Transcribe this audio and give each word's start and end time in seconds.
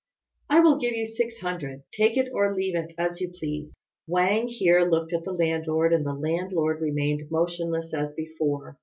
I 0.49 0.61
will 0.61 0.79
give 0.79 0.95
you 0.95 1.05
six 1.05 1.41
hundred. 1.41 1.83
Take 1.93 2.17
it 2.17 2.31
or 2.33 2.55
leave 2.55 2.73
it 2.75 2.91
as 2.97 3.21
you 3.21 3.29
please." 3.37 3.77
Wang 4.07 4.47
here 4.47 4.81
looked 4.81 5.13
at 5.13 5.25
the 5.25 5.31
landlord, 5.31 5.93
and 5.93 6.03
the 6.03 6.15
landlord 6.15 6.81
remained 6.81 7.29
motionless 7.29 7.93
as 7.93 8.15
before. 8.15 8.79